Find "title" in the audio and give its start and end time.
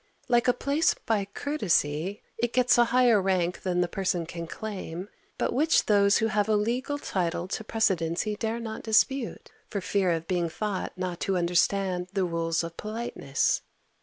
6.97-7.47